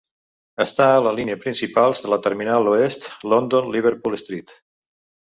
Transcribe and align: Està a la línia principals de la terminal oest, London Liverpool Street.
Està 0.63 0.85
a 0.93 1.01
la 1.07 1.11
línia 1.17 1.35
principals 1.43 2.01
de 2.05 2.09
la 2.13 2.19
terminal 2.27 2.69
oest, 2.71 3.05
London 3.33 3.69
Liverpool 3.75 4.17
Street. 4.23 4.55